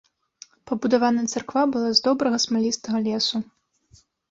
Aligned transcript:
Пабудаваная 0.71 1.25
царква 1.35 1.63
была 1.77 1.93
з 2.01 2.05
добрага 2.09 2.41
смалістага 2.47 2.97
лесу. 3.07 3.37